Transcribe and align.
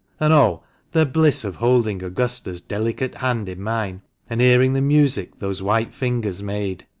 And, 0.19 0.33
oh! 0.33 0.63
the 0.93 1.05
bliss 1.05 1.43
of 1.43 1.57
holding 1.57 2.01
Augusta's 2.03 2.59
delicate 2.59 3.13
hand 3.13 3.47
in 3.47 3.61
mine, 3.61 4.01
and 4.27 4.41
hearing 4.41 4.73
the 4.73 4.81
music 4.81 5.37
those 5.37 5.61
white 5.61 5.93
fingers 5.93 6.41
made. 6.41 6.87